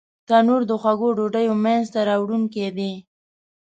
تنور 0.27 0.61
د 0.69 0.71
خوږو 0.81 1.09
ډوډیو 1.17 1.53
مینځ 1.63 1.85
ته 1.93 1.99
راوړونکی 2.09 2.67
دی 2.77 2.93